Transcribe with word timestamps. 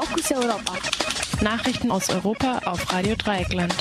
Fokus 0.00 0.30
Europa. 0.30 0.74
Nachrichten 1.42 1.90
aus 1.90 2.08
Europa 2.08 2.60
auf 2.66 2.92
Radio 2.92 3.16
Dreieckland. 3.16 3.74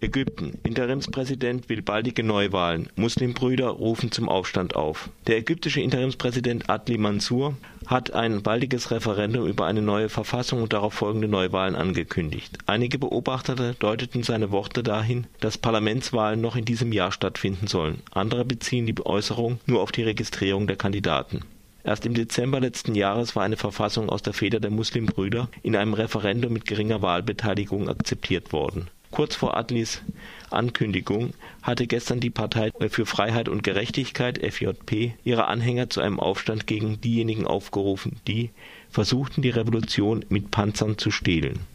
Ägypten. 0.00 0.56
Interimspräsident 0.62 1.68
will 1.68 1.82
baldige 1.82 2.22
Neuwahlen. 2.22 2.90
Muslimbrüder 2.94 3.66
rufen 3.66 4.12
zum 4.12 4.28
Aufstand 4.28 4.76
auf. 4.76 5.10
Der 5.26 5.38
ägyptische 5.38 5.80
Interimspräsident 5.80 6.70
Adli 6.70 6.96
Mansour 6.96 7.56
hat 7.86 8.12
ein 8.12 8.44
baldiges 8.44 8.92
Referendum 8.92 9.48
über 9.48 9.66
eine 9.66 9.82
neue 9.82 10.08
Verfassung 10.08 10.62
und 10.62 10.72
darauf 10.72 10.94
folgende 10.94 11.26
Neuwahlen 11.26 11.74
angekündigt. 11.74 12.58
Einige 12.66 13.00
Beobachter 13.00 13.74
deuteten 13.80 14.22
seine 14.22 14.52
Worte 14.52 14.84
dahin, 14.84 15.26
dass 15.40 15.58
Parlamentswahlen 15.58 16.40
noch 16.40 16.54
in 16.54 16.64
diesem 16.64 16.92
Jahr 16.92 17.10
stattfinden 17.10 17.66
sollen. 17.66 18.04
Andere 18.12 18.44
beziehen 18.44 18.86
die 18.86 18.94
Äußerung 19.04 19.58
nur 19.66 19.82
auf 19.82 19.90
die 19.90 20.04
Registrierung 20.04 20.68
der 20.68 20.76
Kandidaten. 20.76 21.40
Erst 21.84 22.06
im 22.06 22.14
Dezember 22.14 22.60
letzten 22.60 22.94
Jahres 22.94 23.36
war 23.36 23.44
eine 23.44 23.56
Verfassung 23.58 24.08
aus 24.08 24.22
der 24.22 24.32
Feder 24.32 24.58
der 24.58 24.70
Muslimbrüder 24.70 25.48
in 25.62 25.76
einem 25.76 25.94
Referendum 25.94 26.52
mit 26.52 26.64
geringer 26.64 27.02
Wahlbeteiligung 27.02 27.88
akzeptiert 27.88 28.52
worden 28.52 28.88
Kurz 29.14 29.36
vor 29.36 29.56
Adlis 29.56 30.02
Ankündigung 30.50 31.34
hatte 31.62 31.86
gestern 31.86 32.18
die 32.18 32.30
Partei 32.30 32.72
für 32.88 33.06
Freiheit 33.06 33.48
und 33.48 33.62
Gerechtigkeit 33.62 34.44
(FJP) 34.44 35.12
ihre 35.22 35.46
Anhänger 35.46 35.88
zu 35.88 36.00
einem 36.00 36.18
Aufstand 36.18 36.66
gegen 36.66 37.00
diejenigen 37.00 37.46
aufgerufen, 37.46 38.16
die 38.26 38.50
„versuchten 38.90 39.40
die 39.40 39.50
Revolution 39.50 40.24
mit 40.30 40.50
Panzern 40.50 40.98
zu 40.98 41.12
stehlen“. 41.12 41.60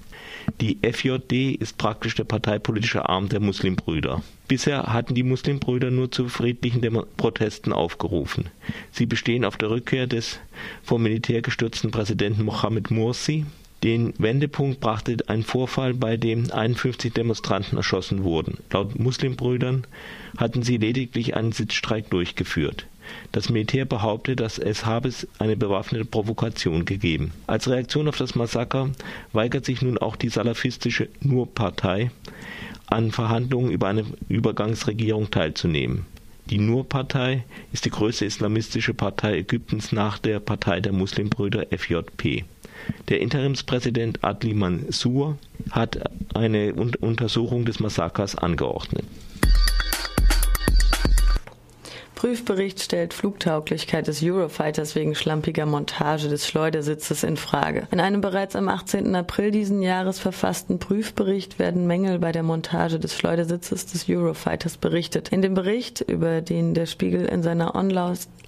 Die 0.62 0.78
FJD 0.82 1.56
ist 1.60 1.78
praktisch 1.78 2.16
der 2.16 2.24
parteipolitische 2.24 3.08
Arm 3.08 3.30
der 3.30 3.40
Muslimbrüder. 3.40 4.22
Bisher 4.48 4.84
hatten 4.94 5.16
die 5.16 5.24
Muslimbrüder 5.24 5.92
nur 5.92 6.12
zu 6.12 6.28
friedlichen 6.28 6.82
Protesten 7.18 7.74
aufgerufen. 7.74 8.50
Sie 8.92 9.06
bestehen 9.06 9.46
auf 9.46 9.58
der 9.58 9.70
Rückkehr 9.70 10.08
des 10.08 10.40
vom 10.84 11.04
Militär 11.04 11.42
gestürzten 11.42 11.92
Präsidenten 11.92 12.44
Mohammed 12.44 12.92
Mursi 12.92 13.46
den 13.84 14.14
Wendepunkt 14.18 14.82
brachte 14.82 15.16
ein 15.28 15.44
Vorfall, 15.44 15.94
bei 15.94 16.18
dem 16.18 16.52
51 16.52 17.14
Demonstranten 17.14 17.78
erschossen 17.78 18.24
wurden. 18.24 18.58
Laut 18.72 19.00
Muslimbrüdern 19.00 19.88
hatten 20.38 20.64
sie 20.64 20.78
lediglich 20.78 21.38
einen 21.38 21.54
Sitzstreik 21.54 22.10
durchgeführt. 22.10 22.88
Das 23.32 23.50
Militär 23.50 23.86
behauptet, 23.86 24.42
es 24.42 24.86
habe 24.86 25.12
eine 25.40 25.56
bewaffnete 25.56 26.06
Provokation 26.06 26.86
gegeben. 26.86 27.32
Als 27.48 27.70
Reaktion 27.70 28.08
auf 28.08 28.18
das 28.18 28.36
Massaker 28.36 28.90
weigert 29.34 29.66
sich 29.66 29.82
nun 29.82 29.98
auch 29.98 30.16
die 30.16 30.30
salafistische 30.30 31.10
Nur-Partei, 31.22 32.12
an 32.88 33.12
Verhandlungen 33.12 33.72
über 33.72 33.88
eine 33.88 34.06
Übergangsregierung 34.30 35.30
teilzunehmen. 35.30 36.06
Die 36.50 36.58
Nur-Partei 36.58 37.44
ist 37.72 37.86
die 37.86 37.92
größte 37.92 38.26
islamistische 38.26 38.96
Partei 38.96 39.38
Ägyptens 39.38 39.92
nach 39.92 40.18
der 40.18 40.40
Partei 40.40 40.80
der 40.80 40.94
Muslimbrüder 40.94 41.68
FJP 41.70 42.44
der 43.08 43.22
Interimspräsident 43.22 44.24
Adli 44.24 44.54
Mansour 44.54 45.38
hat 45.72 46.00
eine 46.34 46.74
Untersuchung 46.74 47.66
des 47.66 47.80
Massakers 47.80 48.36
angeordnet 48.36 49.06
Prüfbericht 52.20 52.82
stellt 52.82 53.14
Flugtauglichkeit 53.14 54.08
des 54.08 54.22
Eurofighters 54.22 54.94
wegen 54.94 55.16
schlampiger 55.16 55.66
Montage 55.66 56.28
des 56.28 56.46
Schleudersitzes 56.46 57.24
in 57.24 57.38
Frage. 57.38 57.88
In 57.92 58.02
einem 58.02 58.20
bereits 58.20 58.58
am 58.58 58.68
18. 58.68 59.16
April 59.16 59.52
diesen 59.52 59.82
Jahres 59.82 60.20
verfassten 60.20 60.80
Prüfbericht 60.80 61.60
werden 61.60 61.88
Mängel 61.88 62.20
bei 62.20 62.34
der 62.34 62.44
Montage 62.44 63.00
des 63.00 63.16
Schleudersitzes 63.16 63.86
des 63.86 64.10
Eurofighters 64.10 64.76
berichtet. 64.76 65.30
In 65.30 65.42
dem 65.42 65.54
Bericht, 65.54 66.02
über 66.02 66.42
den 66.42 66.74
der 66.74 66.88
Spiegel 66.88 67.24
in 67.24 67.42
seiner 67.42 67.74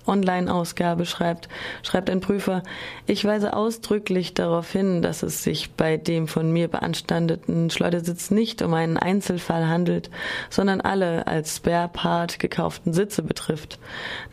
Online-Ausgabe 0.05 1.05
schreibt, 1.05 1.47
schreibt 1.81 2.09
ein 2.09 2.19
Prüfer, 2.19 2.63
ich 3.07 3.23
weise 3.23 3.53
ausdrücklich 3.55 4.33
darauf 4.33 4.69
hin, 4.69 5.01
dass 5.01 5.23
es 5.23 5.43
sich 5.43 5.71
bei 5.71 5.95
dem 5.95 6.27
von 6.27 6.51
mir 6.51 6.67
beanstandeten 6.67 7.69
Schleudersitz 7.69 8.31
nicht 8.31 8.61
um 8.63 8.73
einen 8.73 8.97
Einzelfall 8.97 9.69
handelt, 9.69 10.11
sondern 10.49 10.81
alle 10.81 11.25
als 11.27 11.55
Spare 11.55 11.87
Part 11.87 12.37
gekauften 12.37 12.91
Sitze 12.91 13.23
betrifft 13.23 13.60
betrifft. 13.61 13.79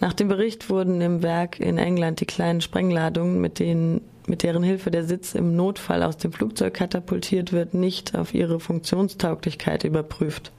Nach 0.00 0.12
dem 0.12 0.28
Bericht 0.28 0.70
wurden 0.70 1.00
im 1.00 1.22
Werk 1.22 1.60
in 1.60 1.78
England 1.78 2.20
die 2.20 2.26
kleinen 2.26 2.60
Sprengladungen, 2.60 3.40
mit 3.40 3.58
denen 3.58 4.00
mit 4.26 4.42
deren 4.42 4.62
Hilfe 4.62 4.90
der 4.90 5.04
Sitz 5.04 5.34
im 5.34 5.56
Notfall 5.56 6.02
aus 6.02 6.18
dem 6.18 6.32
Flugzeug 6.32 6.74
katapultiert 6.74 7.50
wird, 7.50 7.72
nicht 7.72 8.14
auf 8.14 8.34
ihre 8.34 8.60
Funktionstauglichkeit 8.60 9.84
überprüft. 9.84 10.52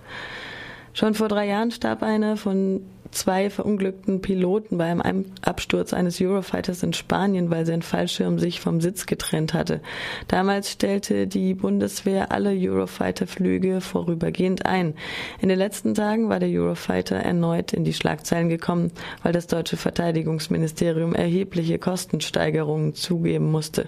Schon 0.94 1.13
vor 1.13 1.28
drei 1.28 1.46
Jahren 1.46 1.69
starb 1.69 2.02
eine 2.02 2.35
von 2.35 2.81
zwei 3.12 3.50
verunglückten 3.50 4.22
Piloten 4.22 4.78
bei 4.78 4.86
einem 4.86 5.25
Absturz 5.42 5.94
eines 5.94 6.22
Eurofighters 6.22 6.84
in 6.84 6.94
Spanien, 6.94 7.50
weil 7.50 7.66
sein 7.66 7.81
Fallschirm 7.81 8.40
sich 8.40 8.62
vom 8.62 8.81
Sitz 8.81 9.06
getrennt 9.06 9.53
hatte. 9.53 9.81
Damals 10.28 10.72
stellte 10.72 11.28
die 11.28 11.53
Bundeswehr 11.53 12.31
alle 12.31 12.52
Eurofighter-Flüge 12.52 13.81
vorübergehend 13.81 14.66
ein. 14.66 14.94
In 15.42 15.50
den 15.50 15.58
letzten 15.58 15.94
Tagen 15.94 16.30
war 16.30 16.40
der 16.40 16.50
Eurofighter 16.50 17.18
erneut 17.18 17.74
in 17.74 17.84
die 17.84 17.94
Schlagzeilen 17.94 18.50
gekommen, 18.50 18.92
weil 19.24 19.34
das 19.34 19.47
deutsche 19.47 19.78
Verteidigungsministerium 19.78 21.16
erhebliche 21.16 21.80
Kostensteigerungen 21.80 22.94
zugeben 22.94 23.52
musste. 23.52 23.88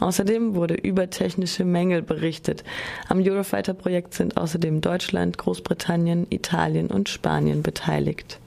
Außerdem 0.00 0.54
wurde 0.54 0.74
über 0.74 1.10
technische 1.10 1.64
Mängel 1.64 2.02
berichtet. 2.02 2.64
Am 3.08 3.22
Eurofighter-Projekt 3.22 4.14
sind 4.14 4.36
außerdem 4.36 4.80
Deutschland, 4.80 5.38
Großbritannien, 5.38 6.26
Italien 6.30 6.88
und 6.88 7.08
Spanien 7.08 7.62
beteiligt. 7.62 8.40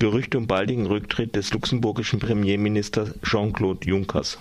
Gerüchte 0.00 0.38
um 0.38 0.46
baldigen 0.46 0.86
Rücktritt 0.86 1.34
des 1.34 1.52
luxemburgischen 1.52 2.20
Premierministers 2.20 3.14
Jean-Claude 3.24 3.84
Junckers. 3.88 4.38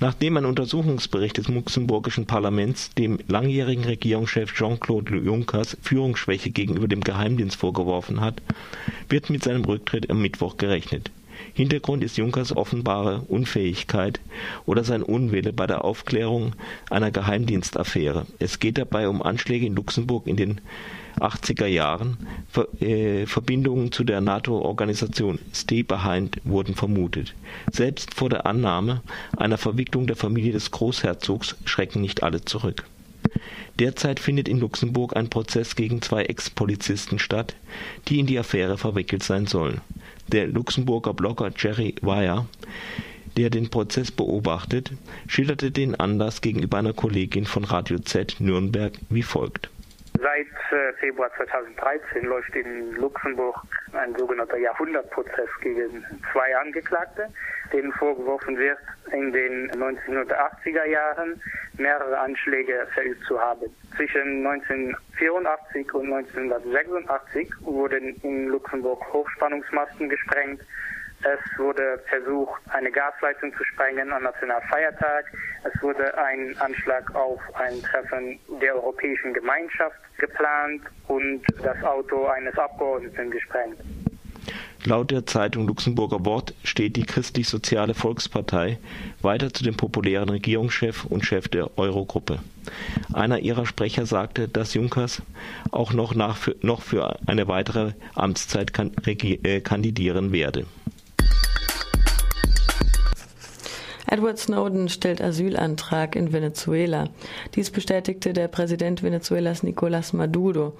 Nachdem 0.00 0.36
ein 0.36 0.44
Untersuchungsbericht 0.46 1.36
des 1.36 1.46
luxemburgischen 1.46 2.26
Parlaments 2.26 2.90
dem 2.94 3.20
langjährigen 3.28 3.84
Regierungschef 3.84 4.52
Jean-Claude 4.52 5.16
Junckers 5.18 5.76
Führungsschwäche 5.80 6.50
gegenüber 6.50 6.88
dem 6.88 7.02
Geheimdienst 7.02 7.54
vorgeworfen 7.56 8.20
hat, 8.20 8.42
wird 9.08 9.30
mit 9.30 9.44
seinem 9.44 9.64
Rücktritt 9.64 10.10
am 10.10 10.20
Mittwoch 10.20 10.56
gerechnet. 10.56 11.12
Hintergrund 11.54 12.02
ist 12.02 12.16
Junckers 12.16 12.56
offenbare 12.56 13.22
Unfähigkeit 13.28 14.20
oder 14.66 14.82
sein 14.82 15.02
Unwille 15.02 15.52
bei 15.52 15.68
der 15.68 15.84
Aufklärung 15.84 16.54
einer 16.90 17.12
Geheimdienstaffäre. 17.12 18.26
Es 18.40 18.58
geht 18.58 18.76
dabei 18.76 19.08
um 19.08 19.22
Anschläge 19.22 19.64
in 19.64 19.76
Luxemburg 19.76 20.26
in 20.26 20.36
den 20.36 20.60
80er 21.20 21.66
Jahren 21.66 22.16
äh, 22.80 23.26
Verbindungen 23.26 23.92
zu 23.92 24.02
der 24.02 24.20
NATO-Organisation 24.20 25.38
Stay 25.54 25.84
Behind 25.84 26.40
wurden 26.42 26.74
vermutet. 26.74 27.34
Selbst 27.70 28.14
vor 28.14 28.30
der 28.30 28.46
Annahme 28.46 29.02
einer 29.36 29.56
Verwicklung 29.56 30.08
der 30.08 30.16
Familie 30.16 30.52
des 30.52 30.72
Großherzogs 30.72 31.56
schrecken 31.64 32.00
nicht 32.00 32.24
alle 32.24 32.44
zurück. 32.44 32.84
Derzeit 33.78 34.20
findet 34.20 34.48
in 34.48 34.58
Luxemburg 34.58 35.16
ein 35.16 35.30
Prozess 35.30 35.76
gegen 35.76 36.02
zwei 36.02 36.24
Ex-Polizisten 36.24 37.18
statt, 37.18 37.54
die 38.08 38.20
in 38.20 38.26
die 38.26 38.38
Affäre 38.38 38.76
verwickelt 38.76 39.22
sein 39.22 39.46
sollen. 39.46 39.80
Der 40.32 40.46
Luxemburger 40.46 41.14
Blogger 41.14 41.50
Jerry 41.56 41.94
Wire, 42.00 42.46
der 43.36 43.50
den 43.50 43.68
Prozess 43.70 44.10
beobachtet, 44.10 44.92
schilderte 45.26 45.70
den 45.70 45.94
Anlass 45.94 46.40
gegenüber 46.40 46.78
einer 46.78 46.92
Kollegin 46.92 47.46
von 47.46 47.64
Radio 47.64 47.98
Z 47.98 48.36
Nürnberg 48.38 48.92
wie 49.10 49.22
folgt 49.22 49.70
Seit 50.24 50.46
äh, 50.72 50.94
Februar 51.00 51.30
2013 51.36 52.24
läuft 52.24 52.56
in 52.56 52.92
Luxemburg 52.94 53.56
ein 53.92 54.14
sogenannter 54.16 54.56
Jahrhundertprozess 54.56 55.50
gegen 55.60 56.02
zwei 56.32 56.56
Angeklagte, 56.56 57.28
denen 57.74 57.92
vorgeworfen 57.92 58.56
wird, 58.56 58.78
in 59.12 59.34
den 59.34 59.70
1980er 59.72 60.86
Jahren 60.86 61.38
mehrere 61.76 62.18
Anschläge 62.18 62.86
verübt 62.94 63.22
zu 63.26 63.38
haben. 63.38 63.66
Zwischen 63.96 64.46
1984 64.46 65.92
und 65.92 66.10
1986 66.10 67.50
wurden 67.60 68.18
in 68.22 68.48
Luxemburg 68.48 69.04
Hochspannungsmasten 69.12 70.08
gesprengt, 70.08 70.62
es 71.24 71.58
wurde 71.58 71.98
versucht, 72.08 72.60
eine 72.70 72.90
Gasleitung 72.90 73.54
zu 73.56 73.64
sprengen 73.64 74.12
am 74.12 74.22
Nationalfeiertag. 74.24 75.24
Es 75.64 75.82
wurde 75.82 76.16
ein 76.18 76.56
Anschlag 76.58 77.14
auf 77.14 77.40
ein 77.54 77.82
Treffen 77.82 78.38
der 78.60 78.74
Europäischen 78.74 79.32
Gemeinschaft 79.32 79.96
geplant 80.18 80.82
und 81.08 81.42
das 81.62 81.82
Auto 81.82 82.26
eines 82.26 82.56
Abgeordneten 82.58 83.30
gesprengt. 83.30 83.78
Laut 84.86 85.10
der 85.10 85.24
Zeitung 85.24 85.66
Luxemburger 85.66 86.26
Wort 86.26 86.52
steht 86.62 86.96
die 86.96 87.06
Christlich-Soziale 87.06 87.94
Volkspartei 87.94 88.78
weiter 89.22 89.50
zu 89.50 89.64
dem 89.64 89.78
populären 89.78 90.28
Regierungschef 90.28 91.06
und 91.06 91.24
Chef 91.24 91.48
der 91.48 91.78
Eurogruppe. 91.78 92.40
Einer 93.14 93.38
ihrer 93.38 93.64
Sprecher 93.64 94.04
sagte, 94.04 94.46
dass 94.46 94.74
Junkers 94.74 95.22
auch 95.70 95.94
noch, 95.94 96.14
nach 96.14 96.36
für, 96.36 96.56
noch 96.60 96.82
für 96.82 97.16
eine 97.26 97.48
weitere 97.48 97.92
Amtszeit 98.14 98.72
äh, 99.06 99.60
kandidieren 99.62 100.32
werde. 100.32 100.66
Edward 104.14 104.38
Snowden 104.38 104.88
stellt 104.88 105.20
Asylantrag 105.20 106.14
in 106.14 106.32
Venezuela. 106.32 107.08
Dies 107.56 107.72
bestätigte 107.72 108.32
der 108.32 108.46
Präsident 108.46 109.02
Venezuelas 109.02 109.64
Nicolás 109.64 110.14
Maduro. 110.14 110.74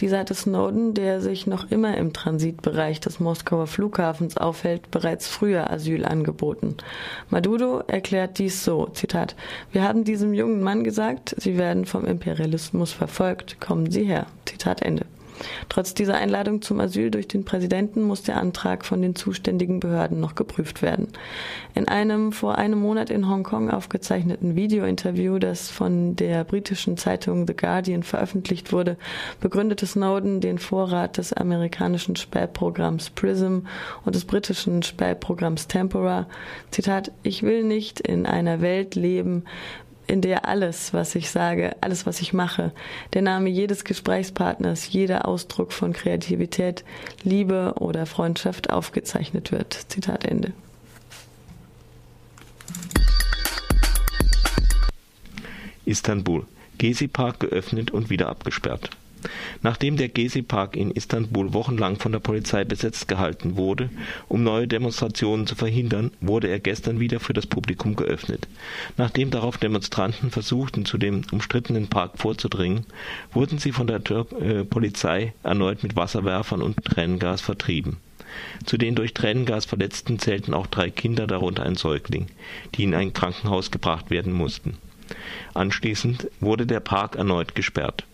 Dieser 0.00 0.18
hatte 0.18 0.34
Snowden, 0.34 0.92
der 0.94 1.20
sich 1.20 1.46
noch 1.46 1.70
immer 1.70 1.96
im 1.96 2.12
Transitbereich 2.12 2.98
des 2.98 3.20
Moskauer 3.20 3.68
Flughafens 3.68 4.36
aufhält, 4.36 4.90
bereits 4.90 5.28
früher 5.28 5.70
Asyl 5.70 6.04
angeboten. 6.04 6.78
Maduro 7.28 7.84
erklärt 7.86 8.40
dies 8.40 8.64
so, 8.64 8.86
Zitat, 8.86 9.36
wir 9.70 9.84
haben 9.84 10.02
diesem 10.02 10.34
jungen 10.34 10.60
Mann 10.60 10.82
gesagt, 10.82 11.36
Sie 11.38 11.56
werden 11.56 11.86
vom 11.86 12.04
Imperialismus 12.04 12.90
verfolgt, 12.90 13.60
kommen 13.60 13.92
Sie 13.92 14.02
her. 14.02 14.26
Zitat 14.46 14.82
Ende. 14.82 15.06
Trotz 15.68 15.94
dieser 15.94 16.14
Einladung 16.14 16.62
zum 16.62 16.80
Asyl 16.80 17.10
durch 17.10 17.28
den 17.28 17.44
Präsidenten 17.44 18.02
muss 18.02 18.22
der 18.22 18.36
Antrag 18.36 18.84
von 18.84 19.02
den 19.02 19.14
zuständigen 19.14 19.80
Behörden 19.80 20.20
noch 20.20 20.34
geprüft 20.34 20.82
werden. 20.82 21.08
In 21.74 21.88
einem 21.88 22.32
vor 22.32 22.58
einem 22.58 22.80
Monat 22.80 23.10
in 23.10 23.28
Hongkong 23.28 23.70
aufgezeichneten 23.70 24.56
Videointerview, 24.56 25.38
das 25.38 25.70
von 25.70 26.16
der 26.16 26.44
britischen 26.44 26.96
Zeitung 26.96 27.46
The 27.46 27.56
Guardian 27.56 28.02
veröffentlicht 28.02 28.72
wurde, 28.72 28.96
begründete 29.40 29.86
Snowden 29.86 30.40
den 30.40 30.58
Vorrat 30.58 31.18
des 31.18 31.32
amerikanischen 31.32 32.16
Spähprogramms 32.16 33.10
PRISM 33.10 33.60
und 34.04 34.14
des 34.14 34.24
britischen 34.24 34.82
Spähprogramms 34.82 35.68
Tempora. 35.68 36.26
Zitat, 36.70 37.12
ich 37.22 37.42
will 37.42 37.64
nicht 37.64 38.00
in 38.00 38.26
einer 38.26 38.60
Welt 38.60 38.94
leben, 38.94 39.44
in 40.10 40.20
der 40.20 40.46
alles, 40.48 40.92
was 40.92 41.14
ich 41.14 41.30
sage, 41.30 41.76
alles, 41.80 42.04
was 42.04 42.20
ich 42.20 42.32
mache, 42.32 42.72
der 43.14 43.22
Name 43.22 43.48
jedes 43.48 43.84
Gesprächspartners, 43.84 44.92
jeder 44.92 45.26
Ausdruck 45.26 45.72
von 45.72 45.92
Kreativität, 45.92 46.84
Liebe 47.22 47.74
oder 47.78 48.06
Freundschaft 48.06 48.70
aufgezeichnet 48.70 49.52
wird. 49.52 49.72
Zitat 49.88 50.24
Ende. 50.24 50.52
Istanbul. 55.84 56.46
Gezi-Park 56.78 57.40
geöffnet 57.40 57.90
und 57.90 58.10
wieder 58.10 58.28
abgesperrt. 58.28 58.90
Nachdem 59.62 59.96
der 59.96 60.08
Gezi-Park 60.08 60.76
in 60.76 60.90
Istanbul 60.90 61.52
wochenlang 61.52 61.96
von 61.96 62.12
der 62.12 62.20
Polizei 62.20 62.64
besetzt 62.64 63.08
gehalten 63.08 63.56
wurde, 63.56 63.90
um 64.28 64.42
neue 64.42 64.68
Demonstrationen 64.68 65.46
zu 65.46 65.54
verhindern, 65.54 66.10
wurde 66.20 66.48
er 66.48 66.60
gestern 66.60 67.00
wieder 67.00 67.20
für 67.20 67.32
das 67.32 67.46
Publikum 67.46 67.96
geöffnet. 67.96 68.48
Nachdem 68.96 69.30
darauf 69.30 69.58
Demonstranten 69.58 70.30
versuchten, 70.30 70.84
zu 70.84 70.98
dem 70.98 71.22
umstrittenen 71.32 71.88
Park 71.88 72.12
vorzudringen, 72.16 72.86
wurden 73.32 73.58
sie 73.58 73.72
von 73.72 73.86
der 73.86 74.02
Tür 74.02 74.26
äh, 74.40 74.64
Polizei 74.64 75.34
erneut 75.42 75.82
mit 75.82 75.96
Wasserwerfern 75.96 76.62
und 76.62 76.84
Tränengas 76.84 77.40
vertrieben. 77.40 77.98
Zu 78.64 78.78
den 78.78 78.94
durch 78.94 79.12
Tränengas 79.12 79.64
Verletzten 79.64 80.18
zählten 80.18 80.54
auch 80.54 80.66
drei 80.66 80.90
Kinder, 80.90 81.26
darunter 81.26 81.64
ein 81.64 81.74
Säugling, 81.74 82.26
die 82.74 82.84
in 82.84 82.94
ein 82.94 83.12
Krankenhaus 83.12 83.70
gebracht 83.70 84.10
werden 84.10 84.32
mussten. 84.32 84.78
Anschließend 85.54 86.28
wurde 86.40 86.66
der 86.66 86.80
Park 86.80 87.16
erneut 87.16 87.54
gesperrt. 87.54 88.04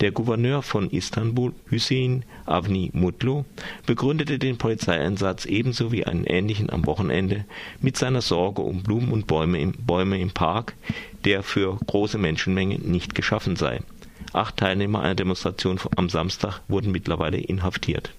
Der 0.00 0.10
Gouverneur 0.10 0.62
von 0.62 0.90
Istanbul, 0.90 1.52
Hüseyin 1.68 2.24
Avni 2.44 2.90
Mutlu, 2.92 3.44
begründete 3.86 4.38
den 4.38 4.58
Polizeieinsatz 4.58 5.44
ebenso 5.46 5.92
wie 5.92 6.06
einen 6.06 6.24
ähnlichen 6.24 6.70
am 6.70 6.86
Wochenende 6.86 7.44
mit 7.80 7.96
seiner 7.96 8.22
Sorge 8.22 8.62
um 8.62 8.82
Blumen 8.82 9.12
und 9.12 9.26
Bäume 9.26 9.60
im, 9.60 9.72
Bäume 9.72 10.20
im 10.20 10.30
Park, 10.30 10.74
der 11.24 11.42
für 11.42 11.78
große 11.86 12.18
Menschenmengen 12.18 12.90
nicht 12.90 13.14
geschaffen 13.14 13.56
sei. 13.56 13.80
Acht 14.32 14.56
Teilnehmer 14.56 15.00
einer 15.00 15.14
Demonstration 15.14 15.80
am 15.96 16.08
Samstag 16.08 16.60
wurden 16.68 16.92
mittlerweile 16.92 17.38
inhaftiert. 17.38 18.12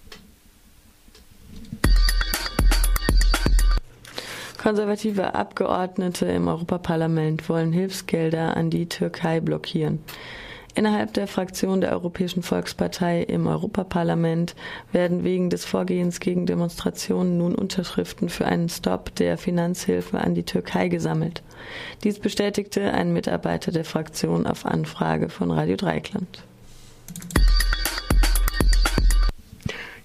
Konservative 4.58 5.36
Abgeordnete 5.36 6.26
im 6.26 6.48
Europaparlament 6.48 7.48
wollen 7.48 7.72
Hilfsgelder 7.72 8.58
an 8.58 8.70
die 8.70 8.90
Türkei 8.90 9.40
blockieren. 9.40 10.00
Innerhalb 10.78 11.12
der 11.16 11.26
Fraktion 11.26 11.82
der 11.82 11.92
Europäischen 11.92 12.44
Volkspartei 12.44 13.24
im 13.24 13.48
Europaparlament 13.48 14.54
werden 14.92 15.24
wegen 15.24 15.50
des 15.50 15.66
Vorgehens 15.66 16.20
gegen 16.20 16.46
Demonstrationen 16.46 17.40
nun 17.40 17.56
Unterschriften 17.56 18.30
für 18.30 18.46
einen 18.46 18.70
Stopp 18.70 19.16
der 19.16 19.40
Finanzhilfe 19.40 20.20
an 20.20 20.36
die 20.36 20.44
Türkei 20.44 20.88
gesammelt. 20.88 21.42
Dies 22.04 22.20
bestätigte 22.20 22.94
ein 22.94 23.12
Mitarbeiter 23.12 23.72
der 23.72 23.86
Fraktion 23.86 24.46
auf 24.46 24.68
Anfrage 24.68 25.30
von 25.30 25.50
Radio 25.50 25.78
Dreikland. 25.78 26.44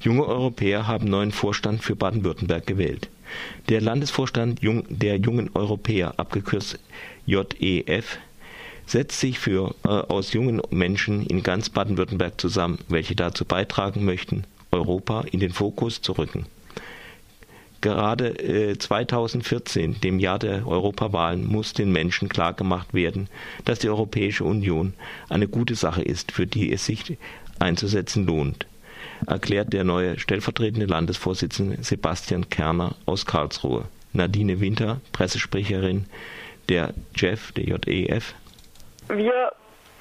Junge 0.00 0.26
Europäer 0.26 0.86
haben 0.86 1.10
neuen 1.10 1.32
Vorstand 1.32 1.82
für 1.84 1.96
Baden-Württemberg 1.96 2.66
gewählt. 2.66 3.10
Der 3.68 3.82
Landesvorstand 3.82 4.60
der 4.62 5.18
Jungen 5.18 5.50
Europäer, 5.52 6.14
abgekürzt 6.18 6.78
JEF, 7.26 8.18
setzt 8.86 9.20
sich 9.20 9.38
für, 9.38 9.74
äh, 9.84 9.88
aus 9.88 10.32
jungen 10.32 10.60
Menschen 10.70 11.24
in 11.26 11.42
ganz 11.42 11.70
Baden-Württemberg 11.70 12.40
zusammen, 12.40 12.78
welche 12.88 13.14
dazu 13.14 13.44
beitragen 13.44 14.04
möchten, 14.04 14.44
Europa 14.70 15.24
in 15.30 15.40
den 15.40 15.52
Fokus 15.52 16.02
zu 16.02 16.12
rücken. 16.12 16.46
Gerade 17.82 18.38
äh, 18.38 18.78
2014, 18.78 20.00
dem 20.00 20.20
Jahr 20.20 20.38
der 20.38 20.66
Europawahlen, 20.66 21.44
muss 21.46 21.72
den 21.72 21.90
Menschen 21.90 22.28
klargemacht 22.28 22.94
werden, 22.94 23.28
dass 23.64 23.80
die 23.80 23.88
Europäische 23.88 24.44
Union 24.44 24.94
eine 25.28 25.48
gute 25.48 25.74
Sache 25.74 26.02
ist, 26.02 26.30
für 26.30 26.46
die 26.46 26.72
es 26.72 26.86
sich 26.86 27.18
einzusetzen 27.58 28.24
lohnt, 28.24 28.66
erklärt 29.26 29.72
der 29.72 29.82
neue 29.82 30.18
stellvertretende 30.18 30.86
Landesvorsitzende 30.86 31.82
Sebastian 31.82 32.48
Kerner 32.48 32.94
aus 33.04 33.26
Karlsruhe. 33.26 33.86
Nadine 34.12 34.60
Winter, 34.60 35.00
Pressesprecherin 35.12 36.04
der 36.68 36.94
JEF, 37.16 37.52
der 37.52 37.64
JEF, 37.64 38.34
wir 39.08 39.52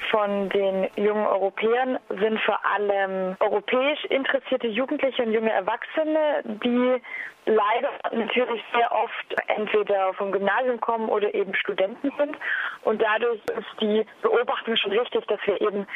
von 0.10 0.50
den 0.50 0.88
jungen 0.96 1.26
Europäern 1.26 2.00
sind 2.10 2.40
vor 2.42 2.60
allem 2.66 3.36
europäisch 3.40 4.04
interessierte 4.06 4.68
Jugendliche 4.68 5.24
und 5.24 5.32
junge 5.32 5.52
Erwachsene, 5.52 6.44
die 6.44 7.02
leider 7.46 7.90
natürlich 8.12 8.64
sehr 8.74 8.92
oft 8.92 9.48
entweder 9.48 10.14
vom 10.14 10.32
Gymnasium 10.32 10.80
kommen 10.80 11.10
oder 11.10 11.34
eben 11.34 11.54
Studenten 11.56 12.12
sind. 12.18 12.36
Und 12.84 13.02
dadurch 13.02 13.40
ist 13.46 13.82
die 13.82 14.06
Beobachtung 14.22 14.76
schon 14.76 14.92
richtig, 14.92 15.26
dass 15.28 15.40
wir 15.46 15.62
eben 15.62 15.88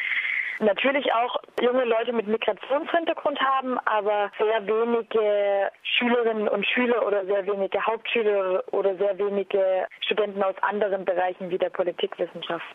natürlich 0.60 1.12
auch 1.14 1.38
junge 1.62 1.86
Leute 1.86 2.14
mit 2.14 2.28
Migrationshintergrund 2.28 3.40
haben, 3.40 3.78
aber 3.86 4.32
sehr 4.38 4.66
wenige 4.68 5.72
Schülerinnen 5.84 6.48
und 6.48 6.66
Schüler 6.66 7.06
oder 7.06 7.26
sehr 7.26 7.46
wenige 7.46 7.86
Hauptschüler 7.86 8.64
oder 8.72 8.96
sehr 8.96 9.18
wenige 9.18 9.88
Studenten 10.02 10.42
aus 10.44 10.56
anderen 10.62 11.06
Bereichen 11.06 11.50
wie 11.50 11.58
der 11.58 11.70
Politikwissenschaft. 11.70 12.66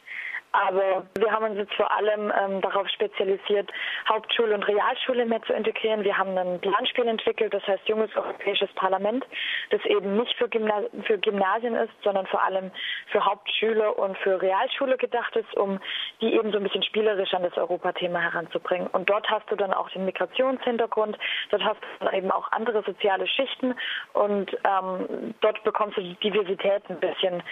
Aber 0.52 1.06
wir 1.16 1.30
haben 1.30 1.44
uns 1.44 1.58
jetzt 1.58 1.74
vor 1.74 1.90
allem 1.92 2.32
ähm, 2.36 2.60
darauf 2.60 2.88
spezialisiert, 2.88 3.70
Hauptschule 4.08 4.54
und 4.54 4.66
Realschule 4.66 5.24
mehr 5.24 5.42
zu 5.42 5.52
integrieren. 5.52 6.02
Wir 6.02 6.16
haben 6.16 6.36
ein 6.36 6.60
Planspiel 6.60 7.06
entwickelt, 7.06 7.54
das 7.54 7.66
heißt 7.66 7.88
Junges 7.88 8.14
Europäisches 8.16 8.70
Parlament, 8.74 9.24
das 9.70 9.84
eben 9.84 10.16
nicht 10.16 10.34
für, 10.36 10.48
Gymna 10.48 10.82
für 11.04 11.18
Gymnasien 11.18 11.76
ist, 11.76 11.92
sondern 12.02 12.26
vor 12.26 12.42
allem 12.42 12.70
für 13.12 13.24
Hauptschule 13.24 13.92
und 13.94 14.18
für 14.18 14.42
Realschule 14.42 14.96
gedacht 14.96 15.36
ist, 15.36 15.56
um 15.56 15.80
die 16.20 16.34
eben 16.34 16.50
so 16.50 16.58
ein 16.58 16.64
bisschen 16.64 16.82
spielerisch 16.82 17.32
an 17.32 17.44
das 17.44 17.56
Europathema 17.56 18.18
heranzubringen. 18.18 18.88
Und 18.88 19.08
dort 19.08 19.28
hast 19.30 19.48
du 19.50 19.56
dann 19.56 19.72
auch 19.72 19.88
den 19.90 20.04
Migrationshintergrund, 20.04 21.16
dort 21.50 21.64
hast 21.64 21.80
du 22.00 22.10
eben 22.16 22.30
auch 22.30 22.50
andere 22.50 22.82
soziale 22.82 23.26
Schichten 23.28 23.74
und 24.14 24.50
ähm, 24.64 25.34
dort 25.40 25.62
bekommst 25.62 25.96
du 25.96 26.02
die 26.02 26.14
Diversität 26.16 26.82
ein 26.88 26.98
bisschen 26.98 27.42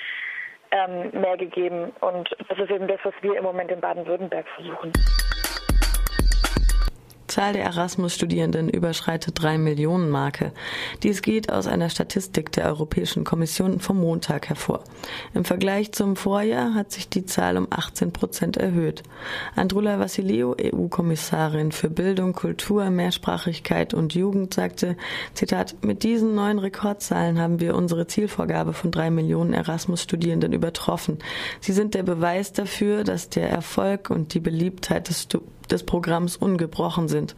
ähm, 0.70 1.10
mehr 1.12 1.36
gegeben. 1.36 1.92
Und 2.00 2.34
das 2.48 2.58
ist 2.58 2.70
eben 2.70 2.88
das, 2.88 3.00
was 3.04 3.14
wir 3.22 3.36
im 3.36 3.44
Moment 3.44 3.70
in 3.70 3.80
Baden-Württemberg 3.80 4.46
versuchen. 4.54 4.92
Zahl 7.38 7.52
der 7.52 7.62
Erasmus-Studierenden 7.66 8.68
überschreitet 8.68 9.40
drei 9.40 9.58
Millionen 9.58 10.10
Marke. 10.10 10.50
Dies 11.04 11.22
geht 11.22 11.52
aus 11.52 11.68
einer 11.68 11.88
Statistik 11.88 12.50
der 12.50 12.66
Europäischen 12.66 13.22
Kommission 13.22 13.78
vom 13.78 14.00
Montag 14.00 14.48
hervor. 14.48 14.82
Im 15.34 15.44
Vergleich 15.44 15.92
zum 15.92 16.16
Vorjahr 16.16 16.74
hat 16.74 16.90
sich 16.90 17.08
die 17.08 17.26
Zahl 17.26 17.56
um 17.56 17.68
18 17.70 18.12
Prozent 18.12 18.56
erhöht. 18.56 19.04
Andrula 19.54 20.00
Vassiliou, 20.00 20.56
EU-Kommissarin 20.60 21.70
für 21.70 21.88
Bildung, 21.88 22.32
Kultur, 22.32 22.90
Mehrsprachigkeit 22.90 23.94
und 23.94 24.16
Jugend, 24.16 24.54
sagte, 24.54 24.96
Zitat, 25.34 25.76
mit 25.82 26.02
diesen 26.02 26.34
neuen 26.34 26.58
Rekordzahlen 26.58 27.38
haben 27.38 27.60
wir 27.60 27.76
unsere 27.76 28.08
Zielvorgabe 28.08 28.72
von 28.72 28.90
drei 28.90 29.12
Millionen 29.12 29.52
Erasmus-Studierenden 29.52 30.52
übertroffen. 30.52 31.18
Sie 31.60 31.72
sind 31.72 31.94
der 31.94 32.02
Beweis 32.02 32.52
dafür, 32.52 33.04
dass 33.04 33.28
der 33.28 33.48
Erfolg 33.48 34.10
und 34.10 34.34
die 34.34 34.40
Beliebtheit 34.40 35.08
des 35.08 35.28
des 35.68 35.84
Programms 35.84 36.36
ungebrochen 36.36 37.08
sind. 37.08 37.34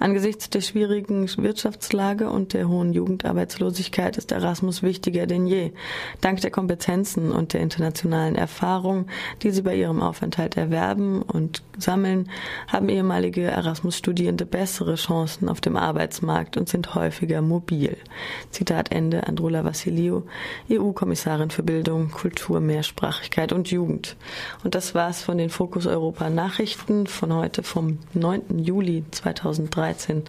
Angesichts 0.00 0.50
der 0.50 0.60
schwierigen 0.60 1.28
Wirtschaftslage 1.36 2.28
und 2.28 2.52
der 2.52 2.68
hohen 2.68 2.92
Jugendarbeitslosigkeit 2.92 4.16
ist 4.16 4.32
Erasmus 4.32 4.82
wichtiger 4.82 5.26
denn 5.26 5.46
je. 5.46 5.72
Dank 6.20 6.40
der 6.40 6.50
Kompetenzen 6.50 7.30
und 7.30 7.52
der 7.52 7.60
internationalen 7.60 8.34
Erfahrung, 8.34 9.06
die 9.42 9.50
sie 9.50 9.62
bei 9.62 9.76
ihrem 9.76 10.00
Aufenthalt 10.00 10.56
erwerben 10.56 11.22
und 11.22 11.62
sammeln, 11.78 12.30
haben 12.68 12.88
ehemalige 12.88 13.42
Erasmus-Studierende 13.42 14.46
bessere 14.46 14.94
Chancen 14.94 15.48
auf 15.48 15.60
dem 15.60 15.76
Arbeitsmarkt 15.76 16.56
und 16.56 16.68
sind 16.68 16.94
häufiger 16.94 17.42
mobil. 17.42 17.96
Zitat 18.50 18.92
Ende 18.92 19.26
Andrula 19.26 19.64
Vassiliou, 19.64 20.22
EU-Kommissarin 20.70 21.50
für 21.50 21.62
Bildung, 21.62 22.10
Kultur, 22.10 22.60
Mehrsprachigkeit 22.60 23.52
und 23.52 23.70
Jugend. 23.70 24.16
Und 24.62 24.74
das 24.74 24.94
war's 24.94 25.22
von 25.22 25.38
den 25.38 25.50
Fokus 25.50 25.86
Europa 25.86 26.30
Nachrichten 26.30 27.06
von 27.06 27.32
heute 27.32 27.62
vom 27.74 27.98
9. 28.14 28.60
Juli 28.64 29.04
2013. 29.10 30.22